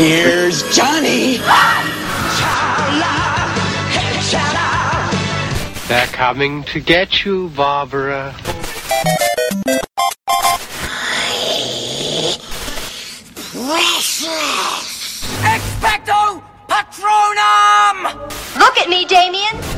[0.00, 1.38] Here's Johnny.
[5.88, 8.34] They're coming to get you, Barbara.
[15.42, 18.30] Expecto Patronum!
[18.58, 19.69] Look at me, Damien.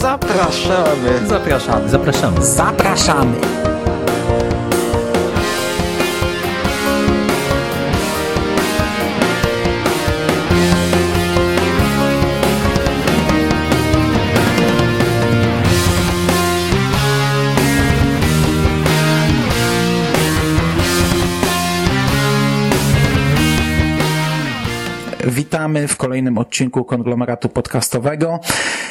[0.00, 1.26] Zapraszamy.
[1.28, 1.88] Zapraszamy.
[1.88, 2.44] Zapraszamy.
[2.44, 3.57] Zapraszamy.
[25.68, 28.40] Witamy w kolejnym odcinku konglomeratu podcastowego.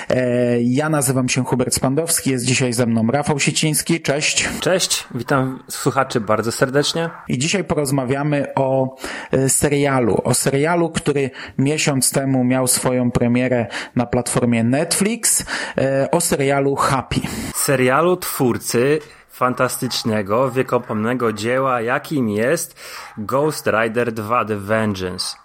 [0.10, 4.02] E, Ja nazywam się Hubert Spandowski, jest dzisiaj ze mną Rafał Sieciński.
[4.02, 4.50] Cześć.
[4.60, 7.10] Cześć, witam słuchaczy bardzo serdecznie.
[7.28, 8.96] I dzisiaj porozmawiamy o
[9.32, 10.22] e, serialu.
[10.24, 15.46] O serialu, który miesiąc temu miał swoją premierę na platformie Netflix.
[15.78, 17.22] e, O serialu Happy.
[17.56, 22.76] Serialu twórcy fantastycznego, wiekopomnego dzieła, jakim jest
[23.18, 25.38] Ghost Rider 2 The Vengeance.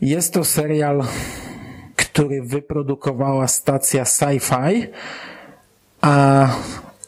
[0.00, 1.02] Jest to serial,
[1.96, 4.86] który wyprodukowała stacja Sci-Fi,
[6.00, 6.48] a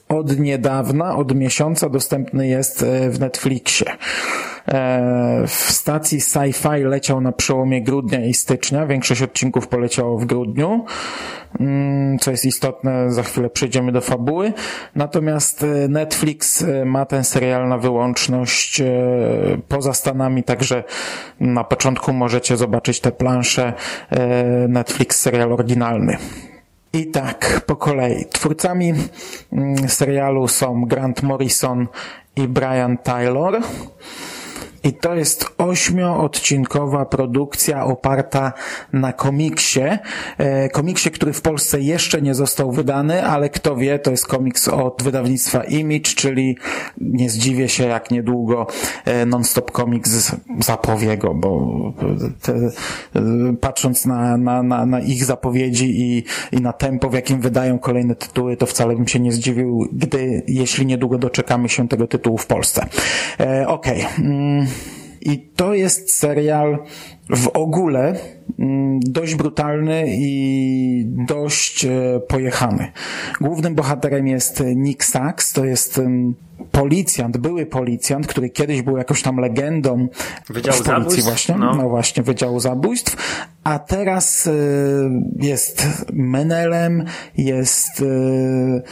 [0.08, 3.86] od niedawna, od miesiąca dostępny jest e, w Netflixie.
[4.68, 8.86] E, W stacji Sci-Fi leciał na przełomie grudnia i stycznia.
[8.86, 10.84] Większość odcinków poleciało w grudniu.
[11.60, 14.52] Mm, Co jest istotne, za chwilę przejdziemy do fabuły.
[14.94, 18.82] Natomiast e, Netflix e, ma ten serial na wyłączność
[19.68, 20.84] poza Stanami, także
[21.40, 23.72] na początku możecie zobaczyć te plansze
[24.68, 26.16] Netflix serial oryginalny.
[26.92, 28.24] I tak, po kolei.
[28.32, 28.94] Twórcami
[29.52, 31.86] mm, serialu są Grant Morrison
[32.36, 33.60] i Brian Taylor.
[34.84, 38.52] I to jest ośmioodcinkowa produkcja oparta
[38.92, 39.80] na komiksie.
[40.38, 44.68] E, komiksie, który w Polsce jeszcze nie został wydany, ale kto wie, to jest komiks
[44.68, 46.56] od wydawnictwa Image, czyli
[47.00, 48.66] nie zdziwię się, jak niedługo
[49.04, 51.72] e, non-stop komiks zapowie go, bo
[52.42, 52.72] te, e,
[53.60, 58.14] patrząc na, na, na, na ich zapowiedzi i, i na tempo, w jakim wydają kolejne
[58.14, 62.46] tytuły, to wcale bym się nie zdziwił, gdy, jeśli niedługo doczekamy się tego tytułu w
[62.46, 62.86] Polsce.
[63.66, 64.06] Okej.
[64.18, 64.71] Mm.
[65.20, 66.78] I to jest serial
[67.30, 68.14] w ogóle
[68.58, 72.92] mm, dość brutalny i dość e, pojechany.
[73.40, 76.34] Głównym bohaterem jest Nick Sachs, to jest em,
[76.72, 80.08] policjant, były policjant, który kiedyś był jakąś tam legendą
[80.50, 81.24] Wydziału w policji Zabójstw?
[81.24, 81.74] właśnie, No.
[81.74, 81.88] no.
[81.88, 83.16] właśnie, Wydziału Zabójstw,
[83.64, 84.52] a teraz e,
[85.38, 87.04] jest menelem,
[87.36, 88.82] jest e,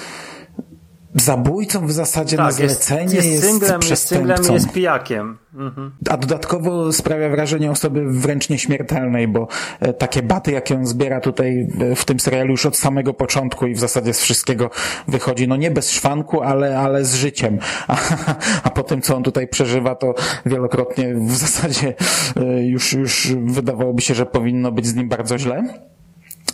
[1.14, 4.54] zabójcą w zasadzie na Tak, jest, zlecenie, jest, jest, singlem, jest przestępcą.
[4.54, 5.38] jest pijakiem.
[5.54, 5.92] Mhm.
[6.10, 9.48] A dodatkowo sprawia wrażenie osoby wręcz nieśmiertelnej, bo
[9.80, 13.66] e, takie baty, jakie on zbiera tutaj w- w tym serialu już od samego początku
[13.66, 14.70] i w zasadzie z wszystkiego
[15.08, 17.58] wychodzi, no nie bez szwanku, ale, ale z życiem.
[17.88, 17.96] A,
[18.62, 20.14] a po tym, co on tutaj przeżywa, to
[20.46, 21.94] wielokrotnie w zasadzie
[22.36, 25.64] e, już, już wydawałoby się, że powinno być z nim bardzo źle.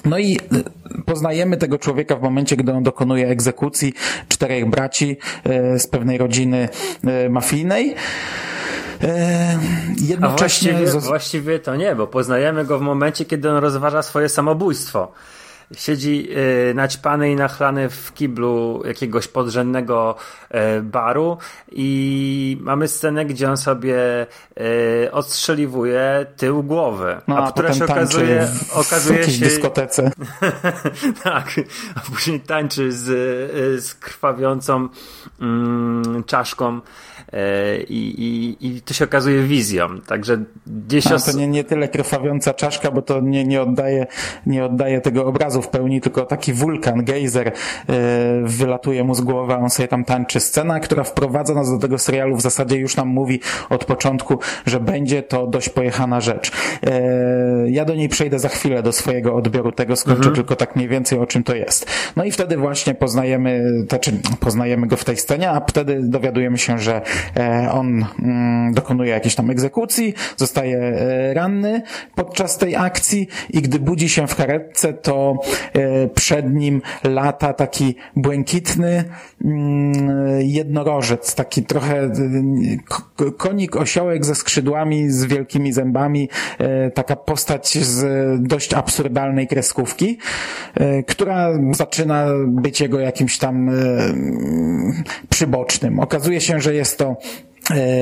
[0.06, 3.92] No i y, poznajemy tego człowieka w momencie, gdy on dokonuje egzekucji
[4.28, 5.16] czterech braci
[5.74, 6.68] y, z pewnej rodziny
[7.26, 7.90] y, mafijnej.
[7.90, 14.02] Y, A Jednocześnie właściwie, właściwie to nie, bo poznajemy go w momencie, kiedy on rozważa
[14.02, 15.12] swoje samobójstwo.
[15.74, 16.28] Siedzi
[16.70, 20.16] y, naćpany i nachlany w kiblu jakiegoś podrzędnego
[20.50, 21.38] y, baru
[21.72, 24.26] i mamy scenę, gdzie on sobie
[25.04, 27.20] y, odstrzeliwuje tył głowy.
[27.28, 30.10] no, a a która potem się tańczy okazuje, w, w okazuje jakiejś się dyskotece.
[31.24, 31.60] tak,
[31.94, 33.04] a później tańczy z,
[33.84, 34.88] z krwawiącą
[35.40, 36.80] mm, czaszką e,
[37.88, 40.00] i, i, i to się okazuje wizją.
[40.00, 41.06] Także gdzieś...
[41.06, 44.06] Os- to nie, nie tyle krwawiąca czaszka, bo to nie, nie, oddaje,
[44.46, 47.46] nie oddaje tego obrazu w pełni, tylko taki wulkan, gejzer
[47.88, 47.94] yy,
[48.44, 50.40] wylatuje mu z głowy, a on sobie tam tańczy.
[50.40, 53.40] Scena, która wprowadza nas do tego serialu, w zasadzie już nam mówi
[53.70, 56.52] od początku, że będzie to dość pojechana rzecz.
[56.82, 60.88] Yy, ja do niej przejdę za chwilę, do swojego odbioru tego, skończę tylko tak mniej
[60.88, 61.86] więcej o czym to jest.
[62.16, 66.78] No i wtedy właśnie poznajemy, znaczy poznajemy go w tej scenie, a wtedy dowiadujemy się,
[66.78, 67.02] że e,
[67.72, 71.82] on mm, dokonuje jakiejś tam egzekucji, zostaje e, ranny
[72.14, 75.38] podczas tej akcji i gdy budzi się w karetce, to
[75.72, 79.04] e, przed nim lata taki błękitny
[79.44, 82.10] mm, jednorożec, taki trochę e,
[83.36, 86.28] konik osiołek ze skrzydłami, z wielkimi zębami,
[86.58, 88.06] e, taka postać z
[88.42, 90.18] dość absurdalnej kreskówki,
[90.74, 93.72] e, która zaczyna być jego jakimś tam e,
[95.30, 96.00] przybocznym.
[96.00, 97.16] Okazuje się, że jest to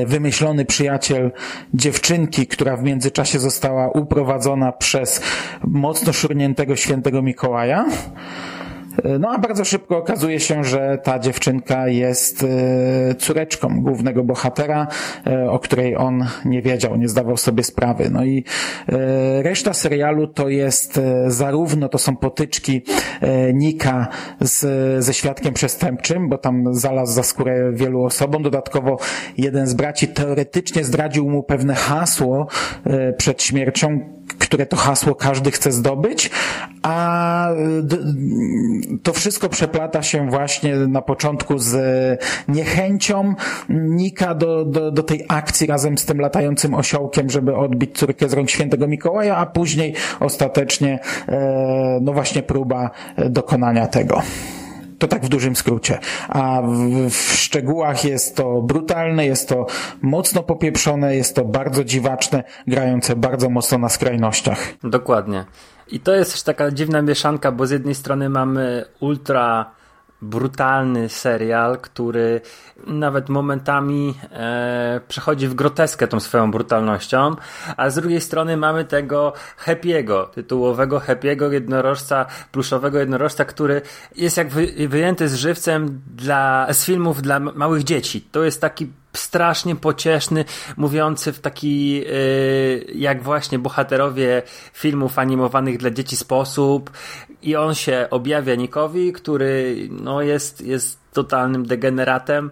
[0.05, 1.31] wymyślony przyjaciel
[1.73, 5.21] dziewczynki, która w międzyczasie została uprowadzona przez
[5.63, 7.85] mocno szurniętego świętego Mikołaja.
[9.03, 14.87] E, No a bardzo szybko okazuje się, że ta dziewczynka jest e, córeczką głównego bohatera,
[15.27, 18.09] e, o której on nie wiedział, nie zdawał sobie sprawy.
[18.09, 18.43] No i
[19.41, 22.81] reszta serialu to jest zarówno to są potyczki
[23.53, 24.07] Nika
[24.41, 24.59] z,
[25.05, 28.43] ze świadkiem przestępczym, bo tam zalazł za skórę wielu osobom.
[28.43, 28.97] Dodatkowo
[29.37, 32.47] jeden z braci teoretycznie zdradził mu pewne hasło
[33.17, 34.14] przed śmiercią,
[34.45, 36.29] które to hasło każdy chce zdobyć,
[36.83, 37.49] a
[39.03, 41.75] to wszystko przeplata się właśnie na początku z
[42.47, 43.35] niechęcią
[43.69, 48.33] Nika do, do, do tej akcji razem z tym latającym osiołkiem, żeby odbić córkę z
[48.33, 52.89] rąk świętego Mikołaja, a później ostatecznie e, no właśnie próba
[53.29, 54.21] dokonania tego.
[54.99, 55.99] To tak w dużym skrócie.
[56.29, 59.65] A w, w szczegółach jest to brutalne, jest to
[60.01, 64.73] mocno popieprzone, jest to bardzo dziwaczne, grające bardzo mocno na skrajnościach.
[64.83, 65.45] Dokładnie.
[65.87, 69.71] I to jest też taka dziwna mieszanka, bo z jednej strony mamy ultra
[70.25, 72.41] brutalny serial, który
[72.87, 77.35] nawet momentami e, przechodzi w groteskę tą swoją brutalnością,
[77.77, 79.33] a z drugiej strony mamy tego
[79.65, 83.81] Happy'ego, tytułowego Happy'ego jednorożca, pluszowego jednorożca, który
[84.15, 88.21] jest jak wy, wyjęty z żywcem dla, z filmów dla małych dzieci.
[88.31, 90.45] To jest taki strasznie pocieszny,
[90.77, 92.05] mówiący w taki yy,
[92.95, 94.41] jak właśnie bohaterowie
[94.73, 96.91] filmów animowanych dla dzieci sposób
[97.41, 102.51] i on się objawia Nikowi, który no jest, jest totalnym degeneratem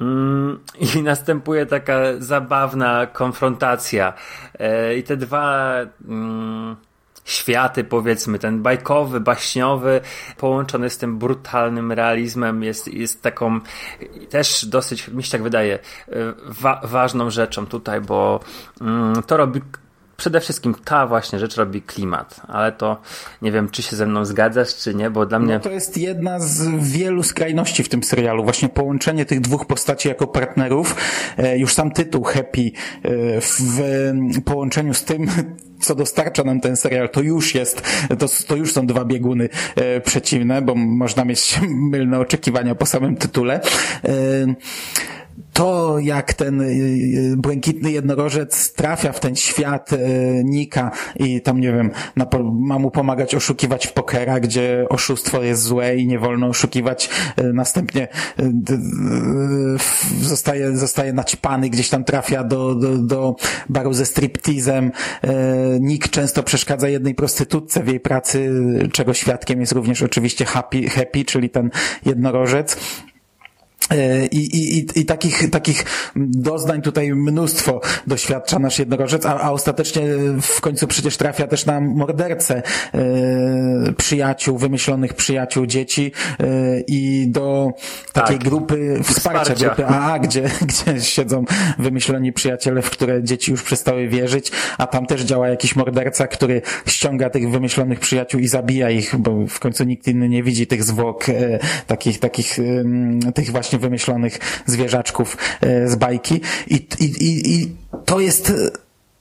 [0.00, 0.58] Mm,
[0.96, 4.12] I następuje taka zabawna konfrontacja.
[4.58, 5.76] E, I te dwa
[6.08, 6.76] mm,
[7.24, 10.00] światy, powiedzmy, ten bajkowy, baśniowy,
[10.36, 13.60] połączony z tym brutalnym realizmem, jest, jest taką
[14.30, 16.12] też dosyć, mi się tak wydaje, e,
[16.46, 18.40] wa ważną rzeczą tutaj, bo
[18.80, 19.60] mm, to robi
[20.16, 23.00] przede wszystkim ta właśnie rzecz robi klimat, ale to
[23.42, 25.54] nie wiem, czy się ze mną zgadzasz, czy nie, bo dla mnie...
[25.54, 28.44] No to jest jedna z wielu skrajności w tym serialu.
[28.44, 30.96] Właśnie połączenie tych dwóch postaci jako partnerów.
[31.38, 32.70] E, Już sam tytuł Happy e,
[33.40, 35.26] w połączeniu z tym,
[35.80, 37.82] co dostarcza nam ten serial, to już jest,
[38.18, 41.60] to, to już są dwa bieguny e, przeciwne, bo można mieć
[41.90, 43.60] mylne oczekiwania po samym tytule.
[44.04, 44.10] E,
[45.52, 49.98] to, jak ten y, y, błękitny jednorożec trafia w ten świat y,
[50.44, 51.90] Nika i tam, nie wiem,
[52.52, 57.10] ma mu pomagać oszukiwać w pokera, gdzie oszustwo jest złe i nie wolno oszukiwać.
[57.54, 58.08] Następnie
[60.20, 63.36] zostaje, zostaje naćpany, gdzieś tam trafia do, do, do
[63.68, 64.92] baru ze striptizem.
[65.80, 68.50] Nick często przeszkadza jednej prostytutce w jej pracy,
[68.92, 71.70] czego świadkiem jest również oczywiście Happy, Happy czyli ten
[72.06, 72.76] jednorożec.
[73.90, 75.84] E, I, i, i, takich, takich
[76.16, 80.02] doznań tutaj mnóstwo doświadcza nasz jednorożec, a, a ostatecznie
[80.42, 82.62] w końcu przecież trafia też na mordercę
[82.94, 86.44] e, przyjaciół, wymyślonych przyjaciół dzieci e,
[86.80, 87.72] i do
[88.12, 88.48] takiej Tak.
[88.48, 89.66] grupy wsparcia, Wsparcia.
[89.66, 91.44] grupy AA, gdzie, gdzie siedzą
[91.78, 96.62] wymyśloni przyjaciele, w które dzieci już przestały wierzyć, a tam też działa jakiś morderca, który
[96.86, 100.84] ściąga tych wymyślonych przyjaciół i zabija ich, bo w końcu nikt inny nie widzi tych
[100.84, 101.26] zwłok,
[101.86, 102.58] takich, takich,
[103.34, 106.40] tych właśnie wymyślonych zwierzaczków e, z bajki.
[106.66, 108.54] I, i, i, i to jest e,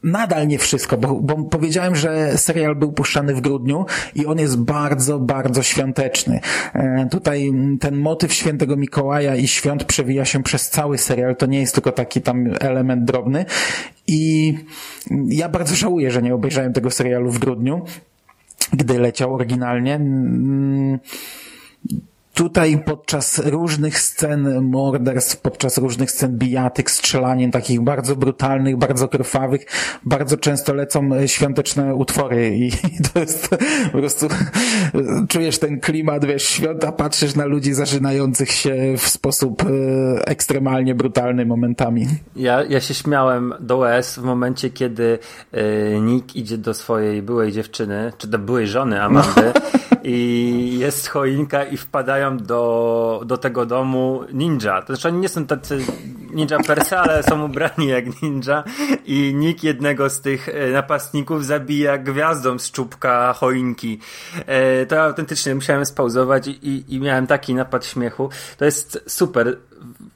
[0.03, 4.57] nadal nie wszystko, bo, bo powiedziałem, że serial był puszczany w grudniu i on jest
[4.57, 6.39] bardzo, bardzo świąteczny.
[6.74, 11.60] E, tutaj ten motyw świętego Mikołaja i świąt przewija się przez cały serial, to nie
[11.60, 13.45] jest tylko taki tam element drobny
[14.07, 14.53] i
[15.27, 17.86] ja bardzo żałuję, że nie obejrzałem tego serialu w grudniu,
[18.74, 19.95] gdy leciał oryginalnie.
[19.95, 21.00] Mm,
[22.34, 29.66] tutaj podczas różnych scen morderstw, podczas różnych scen bijatyk, strzelanin, takich bardzo brutalnych, bardzo krwawych,
[30.04, 32.72] bardzo często lecą świąteczne utwory i,
[33.13, 33.50] to jest
[33.92, 34.28] po prostu
[35.30, 41.46] czujesz ten klimat, wiesz, świąta, patrzysz na ludzi zażynających się w sposób e, ekstremalnie brutalny
[41.46, 42.08] momentami.
[42.36, 45.20] Ja, ja się śmiałem do łez w momencie, kiedy
[46.02, 49.98] Nick idzie do swojej byłej dziewczyny, czy do byłej żony Amandy no.
[50.04, 54.82] i jest choinka i wpadają do, do tego domu ninja.
[54.82, 55.80] To znaczy oni nie są tacy
[56.34, 58.63] ninja per se, ale są ubrani jak ninja
[59.06, 64.00] i Nick jednego z tych e, napastników zabija gwiazdą z czubka choinki.
[64.46, 68.30] E, to autentycznie musiałem spauzować i, i miałem taki napad śmiechu.
[68.58, 69.58] To jest super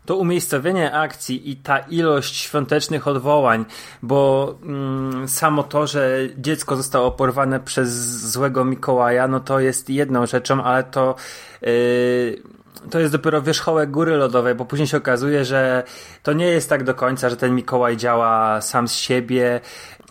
[0.08, 3.66] to umiejscowienie akcji i ta ilość świątecznych odwołań,
[4.02, 7.90] bo mm, samo to, że dziecko zostało porwane przez
[8.32, 11.16] złego Mikołaja, no to jest jedną rzeczą, ale to
[11.62, 12.42] yy,
[12.90, 15.84] to jest dopiero wierzchołek góry lodowej, bo później się okazuje, że
[16.24, 19.60] to nie jest tak do końca, że ten Mikołaj działa sam z siebie.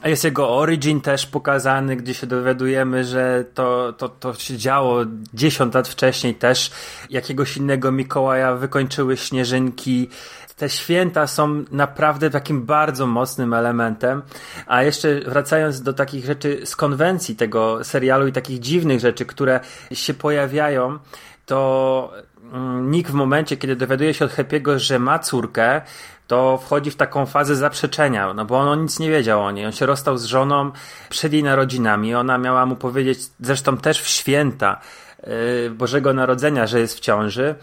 [0.04, 5.74] Jest jego origin też pokazany, gdzie się dowiadujemy, że to, to, to się działo 10
[5.74, 6.70] lat wcześniej też.
[7.10, 10.08] Jakiegoś innego Mikołaja wykończyły śnieżynki.
[10.56, 14.22] Te święta są naprawdę takim bardzo mocnym elementem.
[14.66, 19.60] A jeszcze wracając do takich rzeczy z konwencji tego serialu i takich dziwnych rzeczy, które
[19.92, 20.98] się pojawiają,
[21.46, 22.12] to
[22.52, 25.82] mm, Nick w momencie, kiedy dowiaduje się od Happy'ego, że ma córkę,
[26.26, 29.66] to wchodzi w taką fazę zaprzeczenia, no bo on nic nie wiedział o niej.
[29.66, 30.70] On się rozstał z żoną
[31.08, 32.14] przed jej narodzinami.
[32.14, 34.80] Ona miała mu powiedzieć, zresztą też w święta
[35.26, 37.54] yy, Bożego Narodzenia, że jest w ciąży.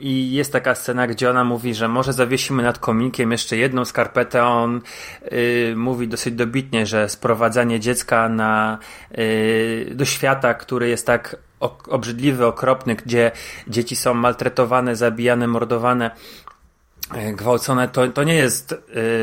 [0.00, 4.44] I jest taka scena, gdzie ona mówi, że może zawiesimy nad kominkiem jeszcze jedną skarpetę.
[4.44, 4.80] On
[5.30, 8.78] yy, mówi dosyć dobitnie, że sprowadzanie dziecka na,
[9.10, 11.36] yy, do świata, który jest tak
[11.88, 13.30] obrzydliwy, okropny, gdzie
[13.68, 16.10] dzieci są maltretowane, zabijane, mordowane,
[17.32, 18.72] gwałcone, to, to nie jest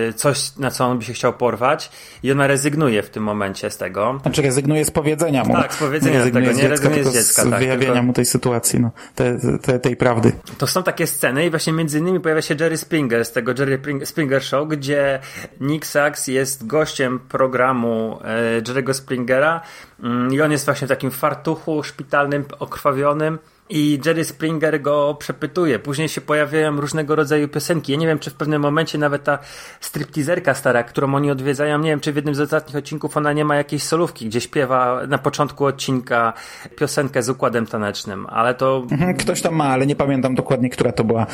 [0.09, 1.91] y, coś, na co on by się chciał porwać
[2.23, 4.19] i ona rezygnuje w tym momencie z tego.
[4.21, 5.53] Znaczy rezygnuje z powiedzenia mu.
[5.53, 7.41] Tak, z powiedzenia rezygnuje tego, nie rezygnuje z dziecka.
[7.43, 8.05] Z tak, wyjawienia tylko...
[8.05, 10.31] mu tej sytuacji, no, te, te, tej prawdy.
[10.57, 14.05] To są takie sceny i właśnie między innymi pojawia się Jerry Springer z tego Jerry
[14.05, 15.19] Springer Show, gdzie
[15.61, 19.61] Nick Sachs jest gościem programu e, Jerry'ego Springera
[20.03, 25.79] mm, i on jest właśnie w takim fartuchu szpitalnym, okrwawionym i Jerry Springer go przepytuje.
[25.79, 27.91] Później się pojawiają różnego rodzaju piosenki.
[27.91, 29.39] Ja nie wiem, czy w pewnym momencie nawet ta
[29.81, 33.45] stripteaserka stara, którą oni odwiedzają, nie wiem, czy w jednym z ostatnich odcinków ona nie
[33.45, 36.33] ma jakiejś solówki, gdzie śpiewa na początku odcinka
[36.77, 38.87] piosenkę z układem tanecznym, ale to...
[38.91, 41.25] Mhm, ktoś tam ma, ale nie pamiętam dokładnie, która to była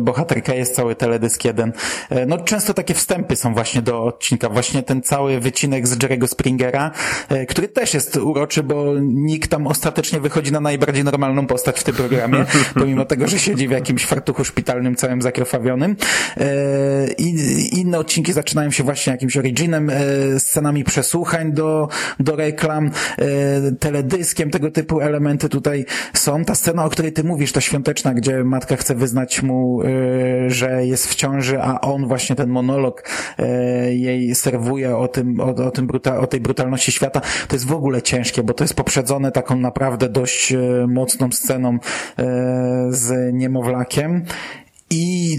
[0.00, 0.54] bohaterka.
[0.54, 1.72] Jest cały teledysk jeden.
[2.10, 4.48] E, no często takie wstępy są właśnie do odcinka.
[4.48, 6.90] Właśnie ten cały wycinek z Jerry'ego Springera,
[7.28, 11.84] e, który też jest uroczy, bo nikt tam ostatecznie wychodzi na najbardziej normalną postać w
[11.84, 15.96] tym programie, pomimo tego, że siedzi w jakimś fartuchu szpitalnym całym zakrwawionym.
[16.36, 16.46] E,
[17.18, 19.94] I inne odcinki zaczynają się właśnie jakimś originem, e,
[20.40, 21.88] scenami przesłuchań do,
[22.20, 25.84] do reklam, e, teledyskiem, tego typu elementy tutaj
[26.14, 26.44] są.
[26.44, 29.80] Ta scena, o której ty mówisz, ta świąteczna, gdzie matka chce wyznać mu,
[30.46, 33.08] że jest w ciąży, a on właśnie ten monolog
[33.90, 37.72] jej serwuje o tym, o, o tym bruta, o tej brutalności świata, to jest w
[37.72, 40.54] ogóle ciężkie, bo to jest poprzedzone taką naprawdę dość
[40.88, 41.71] mocną sceną
[42.90, 44.24] z niemowlakiem
[44.92, 45.38] i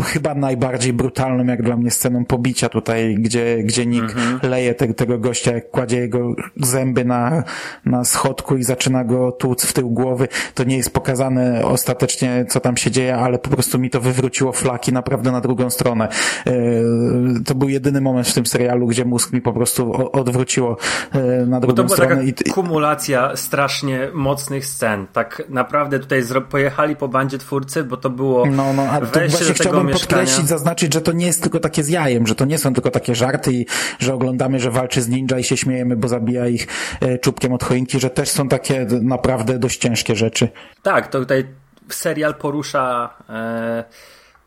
[0.00, 4.50] y, chyba najbardziej brutalną jak dla mnie sceną pobicia tutaj, gdzie, gdzie Nick mhm.
[4.50, 7.44] leje te, tego gościa, kładzie jego zęby na,
[7.84, 10.28] na schodku i zaczyna go tłuc w tył głowy.
[10.54, 14.52] To nie jest pokazane ostatecznie, co tam się dzieje, ale po prostu mi to wywróciło
[14.52, 16.08] flaki naprawdę na drugą stronę.
[16.46, 20.76] Y, to był jedyny moment w tym serialu, gdzie mózg mi po prostu odwróciło
[21.14, 22.32] y, na drugą to była stronę.
[22.32, 25.06] Taka kumulacja strasznie mocnych scen.
[25.12, 29.20] Tak naprawdę tutaj pojechali po bandzie twórcy, bo to było było No, no, a to
[29.28, 32.58] właśnie chciałbym podkreślić, zaznaczyć, że to nie jest tylko takie z jajem, że to nie
[32.58, 33.66] są tylko takie żarty i
[33.98, 36.66] że oglądamy, że walczy z ninja i się śmiejemy, bo zabija ich
[37.00, 40.48] e, czubkiem od choinki, że też są takie naprawdę dość ciężkie rzeczy.
[40.82, 41.44] Tak, to tutaj
[41.88, 43.84] serial porusza e,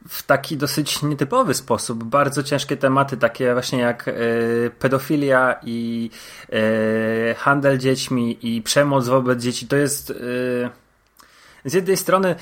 [0.09, 4.13] w taki dosyć nietypowy sposób bardzo ciężkie tematy, takie właśnie jak e,
[4.79, 6.09] pedofilia i
[6.51, 9.67] e, handel dziećmi i przemoc wobec dzieci.
[9.67, 10.13] To jest
[11.65, 12.35] z jednej strony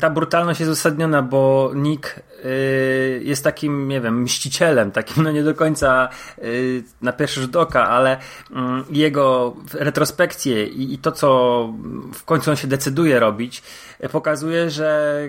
[0.00, 5.42] ta brutalność jest uzasadniona, bo Nick y, jest takim, nie wiem, mścicielem, takim no nie
[5.42, 6.08] do końca
[6.38, 8.54] y, na pierwszy rzut oka, ale y,
[8.90, 11.28] jego retrospekcje i, i, to, co
[12.14, 13.62] w końcu on się decyduje robić,
[14.12, 15.20] pokazuje, że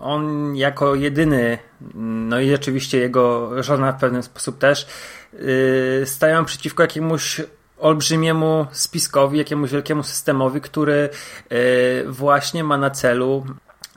[0.00, 1.58] on jako jedyny,
[1.94, 4.86] no i oczywiście jego żona w pewien sposób też,
[5.34, 7.40] y, stają przeciwko jakiemuś
[7.84, 11.08] olbrzymiemu spiskowi, jakiemuś wielkiemu systemowi, który
[11.52, 13.46] y, właśnie ma na celu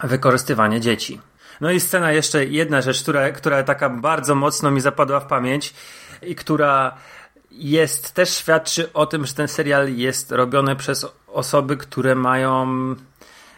[0.04, 1.22] wykorzystywanie dzieci.
[1.62, 5.74] No i scena jeszcze jedna rzecz, która, która taka bardzo mocno mi zapadła w pamięć
[6.22, 6.98] i która
[7.52, 12.68] jest też świadczy o tym, że ten serial jest robiony przez osoby, które mają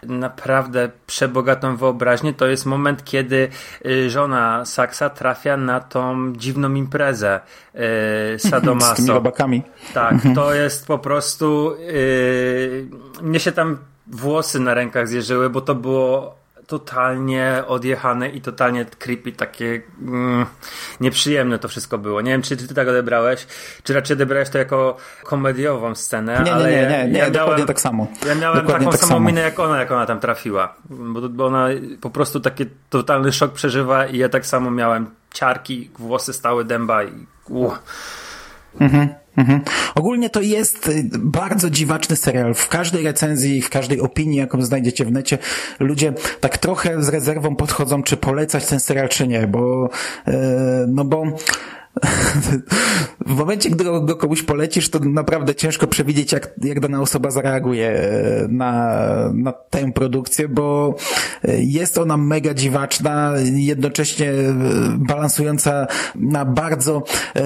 [0.04, 2.34] naprawdę przebogatą wyobraźnię.
[2.34, 3.50] To jest moment, kiedy
[3.86, 7.40] y, żona Saksa trafia na tą dziwną imprezę
[7.74, 8.94] yy, Sadomaso.
[8.94, 9.64] Z tymi robakami.
[9.94, 11.76] Tak, to jest po prostu.
[11.80, 12.88] Yy,
[13.22, 13.78] mnie się tam
[14.08, 16.39] włosy na rękach zjeżyły, bo to było
[16.70, 20.46] totalnie odjechane i totalnie creepy, takie mm,
[21.00, 22.22] nieprzyjemne to wszystko było.
[22.22, 23.48] Nie wiem, czy ty tak odebrałeś,
[23.84, 27.54] czy raczej odebrałeś to jako komediową scenę, Nie, ale nie, nie, nie, nie ja dokładnie
[27.54, 28.08] miałem, tak samo.
[28.28, 29.26] Ja miałem Dokładnie taką tak samą samo.
[29.26, 31.68] minę jak ona, jak ona tam trafiła, bo, bo ona
[32.02, 37.04] po prostu taki totalny szok przeżywa i ja tak samo miałem ciarki, włosy stały dęba
[37.04, 37.80] i uh.
[39.38, 39.62] Mhm.
[39.96, 42.54] Ogólnie to jest y, bardzo dziwaczny serial.
[42.54, 45.38] W każdej recenzji, w każdej opinii, jaką znajdziecie w necie,
[45.80, 49.90] ludzie tak trochę z rezerwą podchodzą, czy polecać ten serial, czy nie, bo,
[50.28, 51.24] e, no bo
[53.26, 57.90] w momencie, gdy go komuś polecisz, to naprawdę ciężko przewidzieć, jak, jak dana osoba zareaguje
[57.90, 60.96] e, na, na tę produkcję, bo
[61.44, 64.32] e, jest ona mega dziwaczna, jednocześnie
[64.98, 67.04] balansująca na bardzo
[67.36, 67.42] e,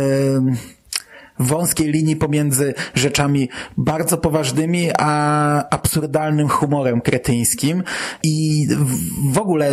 [1.40, 7.84] wąskiej linii pomiędzy rzeczami bardzo poważnymi, a absurdalnym humorem kretyńskim.
[8.24, 8.68] I
[9.32, 9.72] w ogóle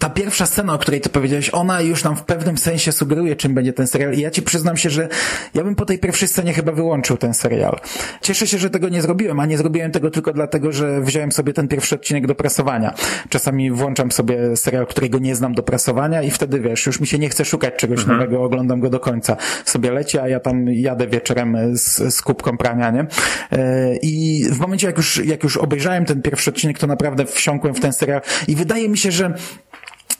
[0.00, 3.54] ta pierwsza scena, o której ty powiedziałeś, ona już nam w pewnym sensie sugeruje, czym
[3.54, 4.14] będzie ten serial.
[4.14, 5.08] I ja ci przyznam się, że
[5.54, 7.80] ja bym po tej pierwszej scenie chyba wyłączył ten serial.
[8.20, 11.52] Cieszę się, że tego nie zrobiłem, a nie zrobiłem tego tylko dlatego, że wziąłem sobie
[11.52, 12.94] ten pierwszy odcinek do prasowania.
[13.28, 17.18] Czasami włączam sobie serial, którego nie znam do prasowania i wtedy wiesz, już mi się
[17.18, 19.36] nie chce szukać czegoś nowego, oglądam go do końca.
[19.64, 23.06] Sobie leci, a ja tam jadę wieczorem z, z kubką prania, nie?
[23.52, 27.74] E, I w momencie, jak już, jak już obejrzałem ten pierwszy odcinek, to naprawdę wsiąkłem
[27.74, 29.34] w ten serial i wydaje mi się, że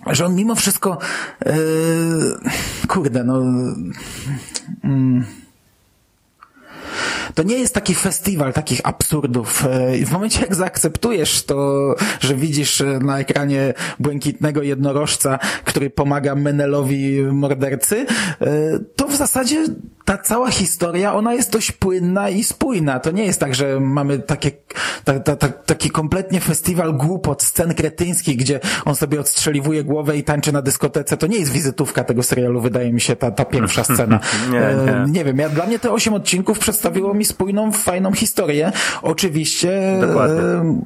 [0.06, 0.98] że on mimo wszystko
[1.46, 1.52] yy,
[2.88, 3.42] kurde, no
[4.84, 5.24] mm,
[7.34, 9.64] to nie jest taki festiwal takich absurdów.
[9.66, 16.34] E, W momencie, jak zaakceptujesz to, że widzisz e, na ekranie błękitnego jednorożca, który pomaga
[16.34, 18.06] Menelowi mordercy,
[18.40, 18.46] e,
[18.96, 19.64] to w zasadzie
[20.04, 23.00] ta cała historia, ona jest dość płynna i spójna.
[23.00, 24.50] To nie jest tak, że mamy takie,
[25.04, 30.24] ta, ta, ta, taki kompletnie festiwal głupot, scen kretyńskich, gdzie on sobie odstrzeliwuje głowę i
[30.24, 31.16] tańczy na dyskotece.
[31.16, 34.20] To nie jest wizytówka tego serialu, wydaje mi się, ta, ta pierwsza scena.
[34.52, 35.12] Nie, nie.
[35.12, 38.72] nie wiem, ja, dla mnie te osiem odcinków przedstawiło mi spójną, fajną historię.
[39.02, 40.76] Oczywiście e,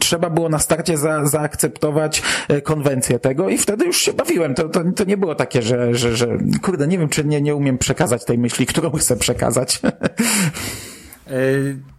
[0.00, 4.54] trzeba było na starcie za, zaakceptować e, konwencję tego i wtedy już się bawiłem.
[4.54, 7.54] To, to, to nie było takie, że, że, że kurde, nie wiem, czy nie, nie
[7.54, 9.80] umiem przekazać tej myśli, którą chcę przekazać.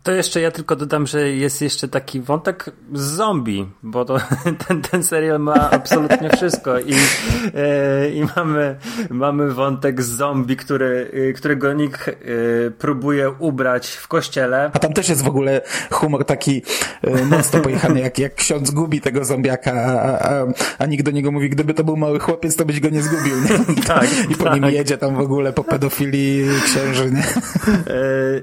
[0.03, 4.17] To jeszcze ja tylko dodam, że jest jeszcze taki wątek z zombie, bo to,
[4.67, 8.75] ten, ten serial ma absolutnie wszystko i, yy, i mamy,
[9.09, 14.71] mamy wątek z zombie, który, yy, którego nikt yy, próbuje ubrać w kościele.
[14.73, 15.61] A tam też jest w ogóle
[15.91, 16.61] humor taki
[17.01, 20.45] e, mocno pojechany, jak, jak ksiądz gubi tego zombiaka, a, a,
[20.77, 23.35] a nikt do niego mówi, gdyby to był mały chłopiec, to byś go nie zgubił,
[23.41, 23.51] nie?
[23.87, 24.53] Tak, I po tak.
[24.53, 27.23] nim jedzie tam w ogóle po pedofilii księży, nie?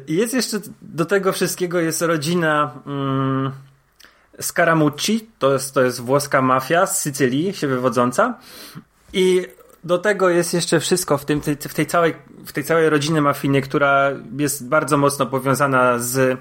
[0.08, 3.52] Jest jeszcze do tego wszystkiego jest rodzina mm,
[4.40, 8.38] Scaramucci, to jest, to jest włoska mafia z Sycylii się wywodząca.
[9.12, 9.46] I
[9.84, 12.14] do tego jest jeszcze wszystko w, tym, w, tej całej,
[12.46, 16.38] w tej całej rodzinie mafijnej, która jest bardzo mocno powiązana z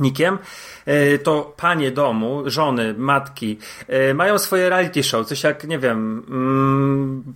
[0.00, 0.38] Nikiem,
[0.86, 6.22] e, to panie domu, żony, matki e, mają swoje reality show, coś jak, nie wiem,
[6.28, 7.34] mm,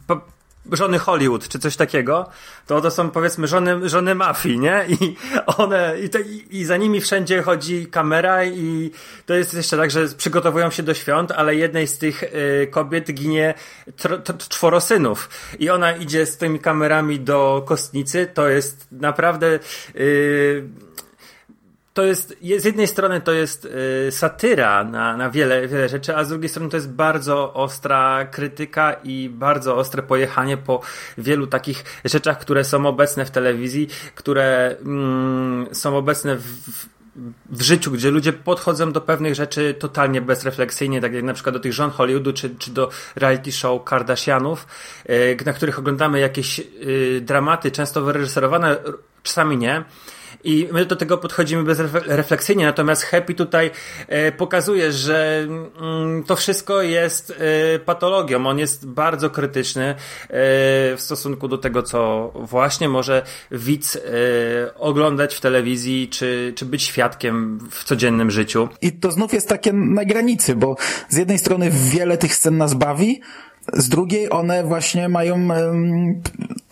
[0.73, 2.29] żony Hollywood, czy coś takiego,
[2.67, 4.85] to to są powiedzmy żony, żony mafii, nie?
[4.89, 8.91] I one, i, i, i za nimi wszędzie chodzi kamera i
[9.27, 13.13] to jest jeszcze tak, że przygotowują się do świąt, ale jednej z tych y, kobiet
[13.13, 13.55] ginie
[13.97, 19.59] tr, tr, czworo synów i ona idzie z tymi kamerami do kostnicy, to jest naprawdę
[19.97, 20.65] y,
[21.95, 23.65] to jest, je- z jednej strony to jest
[24.09, 28.25] y, satyra na, na wiele, wiele rzeczy, a z drugiej strony to jest bardzo ostra
[28.25, 30.81] krytyka i bardzo ostre pojechanie po
[31.19, 36.89] wielu takich rzeczach, które są obecne w telewizji, które mm, są obecne w, w,
[37.51, 41.61] w życiu, gdzie ludzie podchodzą do pewnych rzeczy totalnie bezrefleksyjnie, tak jak na przykład do
[41.61, 44.67] tych żon Hollywoodu, czy, czy do reality show Kardashianów,
[45.11, 48.77] y, na których oglądamy jakieś y, dramaty, często wyreżyserowane,
[49.23, 49.85] czasami nie.
[50.45, 53.71] I my do tego podchodzimy bezrefleksyjnie, natomiast Happy tutaj
[54.09, 55.47] e, pokazuje, że
[55.81, 57.31] mm, to wszystko jest
[57.75, 58.47] e, patologią.
[58.47, 59.95] On jest bardzo krytyczny e,
[60.29, 63.99] w stosunku do tego, co właśnie może widz
[64.77, 68.69] oglądać w telewizji, czy, czy być świadkiem w codziennym życiu.
[68.83, 70.77] I to znów jest takie na granicy, bo
[71.09, 73.21] z jednej strony wiele tych scen nas bawi,
[73.73, 75.49] z drugiej one właśnie mają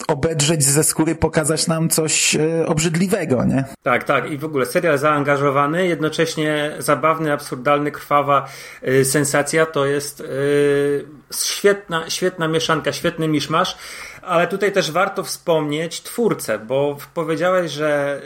[0.08, 3.64] obedrzeć ze skóry, pokazać nam coś e, obrzydliwego, nie?
[3.82, 4.30] Tak, tak.
[4.30, 8.48] I w ogóle serial zaangażowany, jednocześnie zabawny, absurdalny, krwawa
[8.88, 9.66] y, sensacja.
[9.66, 13.76] To jest y, świetna, świetna mieszanka, świetny miszmasz.
[14.22, 18.20] Ale tutaj też warto wspomnieć twórcę, bo powiedziałeś, że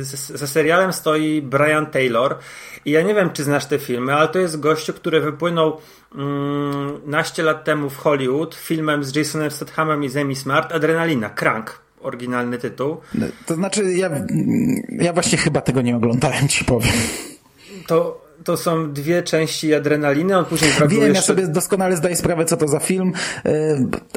[0.00, 0.04] y,
[0.38, 2.38] za serialem stoi Brian Taylor.
[2.84, 5.80] I ja nie wiem, czy znasz te filmy, ale to jest gościu, który wypłynął
[6.14, 11.82] mm, naście lat temu w Hollywood filmem z Jasonem Stathamem i Zemi Smart Adrenalina, Crank
[12.02, 12.96] oryginalny tytuł.
[13.46, 14.10] To znaczy, ja,
[14.88, 16.92] ja właśnie chyba tego nie oglądałem, ci powiem.
[17.86, 21.14] To to są dwie części adrenaliny, on później Wiem, jeszcze...
[21.14, 23.12] ja sobie doskonale zdaję sprawę, co to za film,
[23.46, 23.50] y,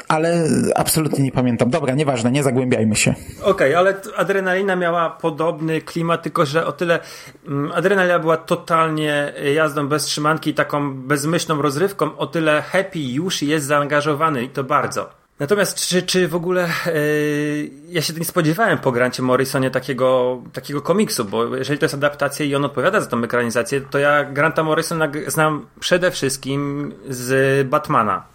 [0.08, 1.70] ale absolutnie nie pamiętam.
[1.70, 3.16] Dobra, nieważne, nie zagłębiajmy się.
[3.42, 7.00] Okej, okay, ale adrenalina miała podobny klimat, tylko że o tyle
[7.48, 13.66] mm, adrenalina była totalnie jazdą bez trzymanki, taką bezmyślną rozrywką, o tyle Happy już jest
[13.66, 15.25] zaangażowany i to bardzo.
[15.40, 20.82] Natomiast czy, czy w ogóle yy, ja się nie spodziewałem po Grancie Morrisonie takiego, takiego
[20.82, 24.64] komiksu, bo jeżeli to jest adaptacja i on odpowiada za tą ekranizację, to ja Granta
[24.64, 28.26] Morrisona znam przede wszystkim z Batmana.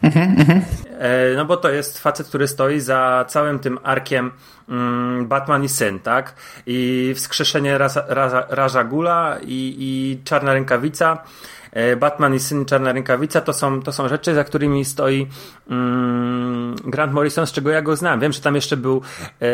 [1.01, 4.31] E, no bo to jest facet, który stoi za całym tym arkiem
[4.69, 6.35] mm, Batman i syn, tak?
[6.67, 11.23] I wskrzeszenie Raza, Raza, Raza Gula i, i Czarna Rękawica.
[11.73, 15.27] E, Batman i Syn Czarna Rękawica to są, to są rzeczy, za którymi stoi
[15.71, 18.21] mm, Grant Morrison, z czego ja go znam.
[18.21, 19.03] Wiem, że tam jeszcze był
[19.43, 19.47] e,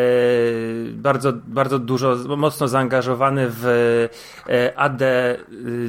[0.93, 3.67] bardzo, bardzo dużo, mocno zaangażowany w
[4.49, 5.03] e, AD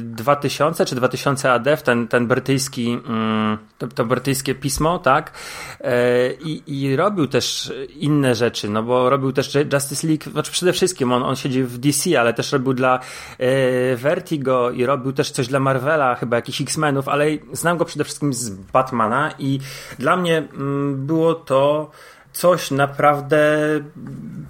[0.00, 5.32] 2000 czy 2000 AD, w ten, ten brytyjski, mm, to, to brytyjskie pismo, tak?
[5.80, 10.72] E, i, I robił też inne rzeczy, no bo robił też Justice League, znaczy przede
[10.72, 13.00] wszystkim on, on siedzi w DC, ale też robił dla
[13.38, 18.04] e, Vertigo i robił też coś dla Marvela, chyba jakichś X-Menów, ale znam go przede
[18.04, 19.60] wszystkim z Batmana i
[19.98, 21.90] dla mnie mm, było to
[22.32, 23.58] coś naprawdę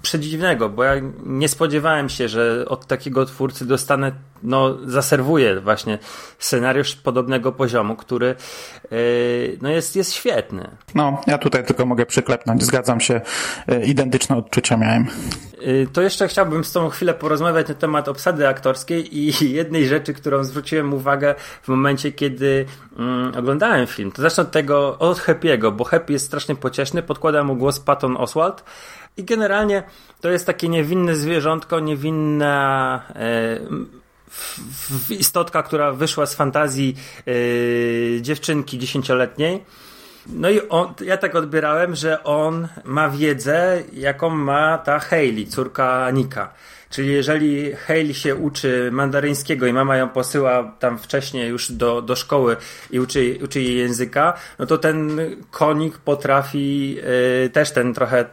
[0.01, 0.93] przedziwnego, bo ja
[1.25, 4.11] nie spodziewałem się, że od takiego twórcy dostanę,
[4.43, 5.97] no, zaserwuję właśnie
[6.39, 8.35] scenariusz podobnego poziomu, który
[8.91, 10.69] yy, no jest, jest świetny.
[10.95, 13.21] No, ja tutaj tylko mogę przyklepnąć, zgadzam się,
[13.67, 15.07] yy, identyczne odczucia miałem.
[15.61, 20.13] Yy, to jeszcze chciałbym z Tobą chwilę porozmawiać na temat obsady aktorskiej i jednej rzeczy,
[20.13, 22.65] którą zwróciłem uwagę w momencie, kiedy
[22.99, 24.11] mm, oglądałem film.
[24.11, 28.17] To zacznę od tego, od Happy'ego, bo Happy jest strasznie pocieszny, podkłada mu głos Patton
[28.17, 28.63] Oswald
[29.17, 29.83] i generalnie
[30.21, 33.01] to jest takie niewinne zwierzątko, niewinna
[35.11, 36.95] e, istotka, która wyszła z fantazji
[37.27, 39.63] e, dziewczynki dziesięcioletniej.
[40.27, 46.11] No i on, ja tak odbierałem, że on ma wiedzę, jaką ma ta Hayley, córka
[46.11, 46.53] Nika.
[46.89, 52.15] Czyli jeżeli Hayley się uczy mandaryńskiego i mama ją posyła tam wcześniej już do, do
[52.15, 52.57] szkoły
[52.91, 55.19] i uczy, uczy jej języka, no to ten
[55.51, 56.97] konik potrafi
[57.45, 58.25] y, też ten trochę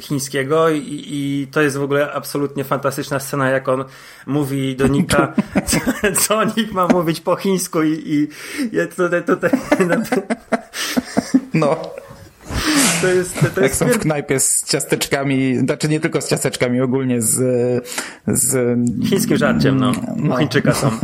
[0.00, 3.84] chińskiego i, i, to jest w ogóle absolutnie fantastyczna scena, jak on
[4.26, 5.32] mówi do Nika,
[5.66, 5.78] co,
[6.20, 8.28] co Nik ma mówić po chińsku i, i
[8.72, 9.50] ja tutaj, tutaj
[9.88, 9.96] no,
[11.54, 11.76] no.
[13.00, 16.80] To jest, to jest Jak są w knajpie z ciasteczkami, znaczy nie tylko z ciasteczkami,
[16.80, 17.34] ogólnie z...
[18.26, 19.92] z Chińskim żarciem, no.
[20.16, 20.36] no.
[20.36, 20.90] Chińczyka są.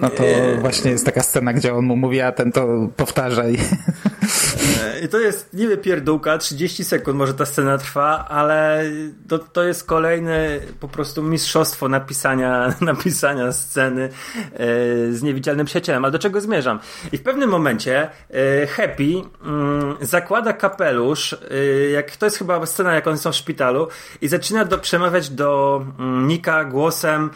[0.00, 0.22] No to
[0.60, 3.54] właśnie jest taka scena, gdzie on mu mówi, a ten to powtarzaj.
[3.54, 3.58] I
[5.10, 8.84] to jest niby pierdółka, 30 sekund może ta scena trwa, ale
[9.28, 10.48] to, to jest kolejne
[10.80, 14.08] po prostu mistrzostwo napisania, napisania sceny e,
[15.12, 16.04] z niewidzialnym przyjacielem.
[16.04, 16.78] Ale do czego zmierzam?
[17.12, 19.12] I w pewnym momencie e, Happy
[19.44, 21.36] mm, zakłada kapelusz, e,
[21.90, 23.88] jak to jest chyba scena, jak oni są w szpitalu
[24.20, 27.30] i zaczyna do, przemawiać do mm, Nika głosem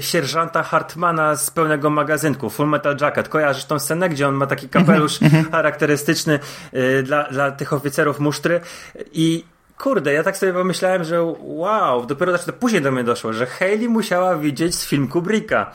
[0.00, 3.28] sierżanta Hartmana z pełnego magazynku, Full Metal Jacket.
[3.28, 6.39] Kojarzysz tą scenę, gdzie on ma taki kapelusz mhm, charakterystyczny
[7.02, 8.60] dla, dla tych oficerów musztry
[9.12, 9.44] i
[9.78, 13.88] kurde, ja tak sobie pomyślałem, że wow, dopiero znaczy, później do mnie doszło, że Hayley
[13.88, 15.72] musiała widzieć z film Kubricka.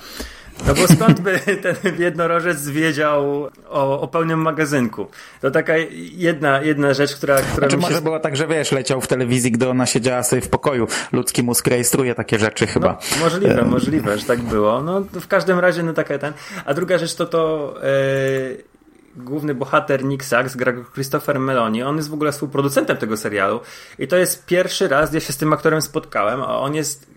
[0.68, 5.08] No bo skąd by ten jednorożec wiedział o, o pełnym magazynku?
[5.42, 5.74] To taka
[6.12, 7.36] jedna, jedna rzecz, która...
[7.36, 8.02] która znaczy, może się...
[8.02, 10.88] było tak, że wiesz, leciał w telewizji, gdy ona siedziała sobie w pokoju.
[11.12, 12.98] Ludzki mózg rejestruje takie rzeczy chyba.
[13.12, 14.82] No, możliwe, możliwe, że tak było.
[14.82, 16.34] No w każdym razie, no taka ten...
[16.66, 17.74] A druga rzecz to to...
[17.84, 18.75] Yy
[19.18, 21.84] główny bohater Nick Sachs gra Christopher Meloni.
[21.84, 23.60] On jest w ogóle współproducentem tego serialu
[24.00, 27.08] i to jest pierwszy raz, gdzie się z tym aktorem spotkałem, a on jest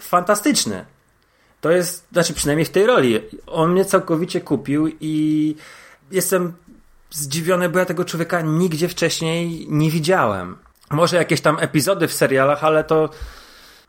[0.00, 0.84] fantastyczny.
[1.60, 3.20] To jest, znaczy przynajmniej w tej roli.
[3.46, 5.56] On mnie całkowicie kupił i
[6.10, 6.52] jestem
[7.10, 10.56] zdziwiony, bo ja tego człowieka nigdzie wcześniej nie widziałem.
[10.90, 13.10] Może jakieś tam epizody w serialach, ale to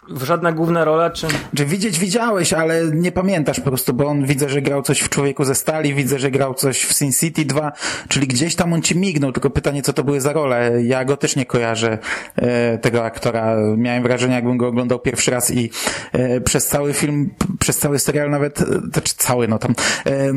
[0.08, 1.28] żadna główna rola, czy...
[1.56, 5.10] Czy widzieć widziałeś, ale nie pamiętasz po prostu, bo on widzę, że grał coś w
[5.10, 7.72] Człowieku ze Stali, widzę, że grał coś w Sin City 2,
[8.08, 10.84] czyli gdzieś tam on ci mignął, tylko pytanie, co to były za role.
[10.84, 11.98] Ja go też nie kojarzę,
[12.36, 13.56] e, tego aktora.
[13.78, 15.72] Miałem wrażenie, jakbym go oglądał pierwszy raz i
[16.12, 19.72] e, przez cały film, przez cały serial nawet, e, znaczy cały, no tam,
[20.06, 20.34] e, e,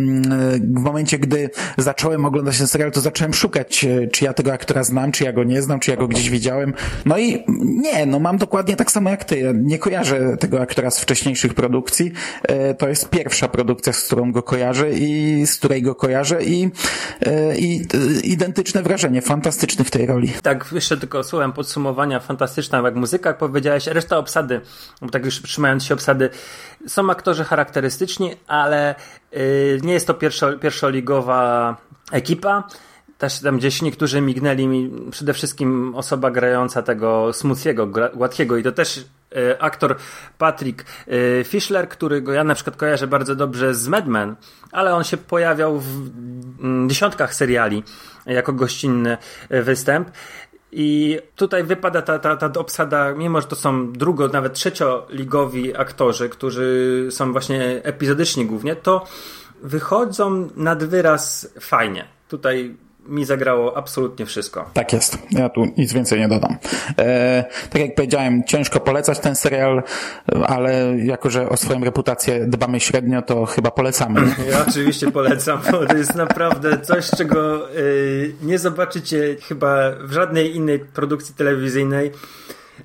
[0.59, 4.85] w momencie, gdy zacząłem oglądać ten serial, to zacząłem szukać, e, czy ja tego aktora
[4.85, 6.75] znam, czy ja go nie znam, czy ja go gdzieś widziałem.
[7.05, 9.52] No i nie, no mam dokładnie tak samo jak ty.
[9.55, 12.13] Nie kojarzę tego aktora z wcześniejszych produkcji.
[12.43, 16.71] E, To jest pierwsza produkcja, z którą go kojarzę i z której go kojarzę i,
[17.27, 20.33] e, i e, identyczne wrażenie, fantastyczny w tej roli.
[20.43, 24.61] Tak, jeszcze tylko słowem podsumowania, fantastyczna jak muzyka, jak powiedziałeś, reszta obsady,
[25.03, 26.31] bo tak już trzymając się obsady,
[26.87, 28.95] są aktorzy charakterystyczni, ale
[29.37, 31.77] y, nie jest to pierwszo, pierwszoligowa
[32.13, 32.69] ekipa.
[33.19, 37.33] Też tam gdzieś niektórzy mignęli mi, przede wszystkim osoba grająca tego
[37.87, 39.05] gra- gładkiego i to też
[39.59, 39.97] aktor
[40.39, 44.37] Patrick y, Fischler, którego ja na przykład kojarzę bardzo dobrze z Mad Men,
[44.73, 46.11] ale on się pojawiał w
[46.61, 47.83] mm, dziesiątkach seriali
[48.27, 49.17] jako gościnny
[49.53, 50.11] y, występ.
[50.75, 56.29] I tutaj wypada ta, ta, ta obsada, mimo że to są drugo, nawet trzecioligowi aktorzy,
[56.29, 59.07] którzy są właśnie epizodyczni głównie, to
[59.63, 62.05] wychodzą nad wyraz fajnie.
[62.29, 64.71] Tutaj mi zagrało absolutnie wszystko.
[64.73, 65.19] Tak jest.
[65.31, 66.57] Ja tu nic więcej nie dodam.
[66.99, 69.83] E, tak jak powiedziałem, ciężko polecać ten serial,
[70.47, 74.21] ale jako, że o swoją reputację dbamy średnio, to chyba polecamy.
[74.51, 80.57] Ja oczywiście polecam, bo to jest naprawdę coś, czego y, nie zobaczycie chyba w żadnej
[80.57, 82.13] innej produkcji telewizyjnej.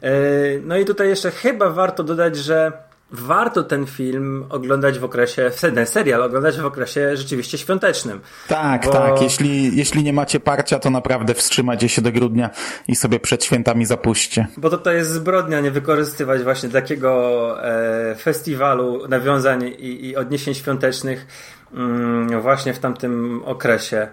[0.04, 5.52] Y, no i tutaj jeszcze chyba warto dodać, że warto ten film oglądać w okresie,
[5.62, 8.22] ten serial oglądać w okresie rzeczywiście świątecznym.
[8.48, 9.22] Tak, Bo- tak.
[9.22, 12.50] Jeśli, jeśli nie macie parcia, to naprawdę wstrzymajcie się do grudnia
[12.88, 14.48] i sobie przed świętami zapuśćcie.
[14.58, 20.54] Bo to, to jest zbrodnia nie wykorzystywać właśnie takiego e, festiwalu nawiązań i, i odniesień
[20.54, 21.28] świątecznych
[21.74, 24.08] mm, właśnie w tamtym okresie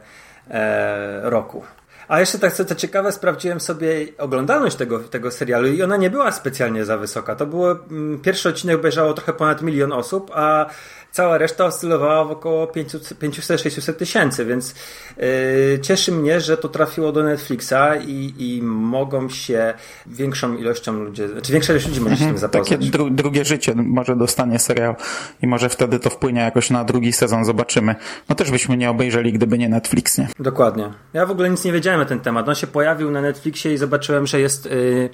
[0.50, 1.62] e, roku.
[2.08, 6.10] A jeszcze tak co, co ciekawe, sprawdziłem sobie oglądalność tego, tego serialu i ona nie
[6.10, 7.36] była specjalnie za wysoka.
[7.36, 10.66] To było, mm, pierwszy odcinek obejrzało trochę ponad milion osób, a
[11.14, 14.74] cała reszta oscylowała w około 500-600 tysięcy, więc
[15.16, 15.24] yy,
[15.82, 19.74] cieszy mnie, że to trafiło do Netflixa i, i mogą się
[20.06, 22.78] większą ilością ludzi, znaczy większa ilość ludzi może się z tym zapoznać.
[22.78, 24.96] Takie dru drugie życie może dostanie serial
[25.42, 27.94] i może wtedy to wpłynie jakoś na drugi sezon, zobaczymy.
[28.28, 30.28] No też byśmy nie obejrzeli, gdyby nie Netflix, nie?
[30.38, 30.92] Dokładnie.
[31.12, 32.48] Ja w ogóle nic nie wiedziałem ten temat.
[32.48, 35.10] On się pojawił na Netflixie i zobaczyłem, że jest yy,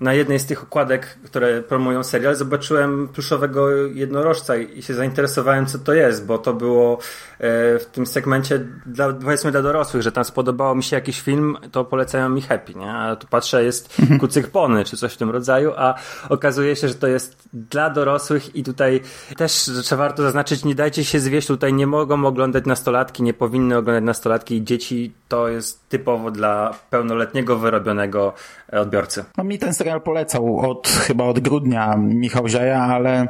[0.00, 5.78] na jednej z tych okładek, które promują serial, zobaczyłem pluszowego jednorożca i się zainteresowałem, co
[5.78, 6.98] to jest, bo to było
[7.40, 7.46] yy,
[7.78, 11.84] w tym segmencie dla, powiedzmy dla dorosłych, że tam spodobało mi się jakiś film, to
[11.84, 12.92] polecają mi Happy, nie?
[12.92, 15.94] A tu patrzę, jest kucyk pony, czy coś w tym rodzaju, a
[16.28, 19.00] okazuje się, że to jest dla dorosłych i tutaj
[19.36, 23.76] też trzeba warto zaznaczyć, nie dajcie się zwieść, tutaj nie mogą oglądać nastolatki, nie powinny
[23.76, 28.32] oglądać nastolatki i dzieci, to jest typowo dla pełnoletniego, wyrobionego
[28.65, 29.24] e, odbiorcy.
[29.38, 33.28] No mi ten serial polecał od chyba od grudnia Michał Ziaja, ale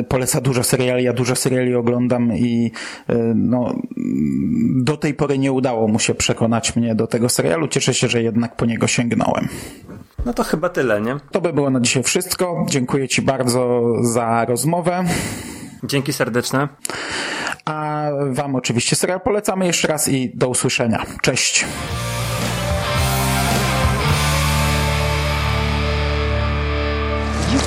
[0.00, 2.72] y, poleca dużo seriali, ja dużo seriali oglądam i
[3.10, 3.74] y, no,
[4.76, 7.68] do tej pory nie udało mu się przekonać mnie do tego serialu.
[7.68, 9.48] Cieszę się, że jednak po niego sięgnąłem.
[10.26, 11.16] No to chyba tyle, nie?
[11.30, 12.66] To by było na dzisiaj wszystko.
[12.68, 15.04] Dziękuję Ci bardzo za rozmowę.
[15.84, 16.68] Dzięki serdeczne.
[17.64, 21.06] A Wam oczywiście serial polecamy jeszcze raz i do usłyszenia.
[21.22, 21.64] Cześć.